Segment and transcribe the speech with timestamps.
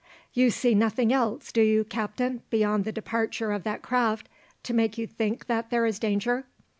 [0.33, 4.27] "You see nothing else, do you, captain, beyond the departure of that craft,
[4.63, 6.45] to make you think that there is danger?"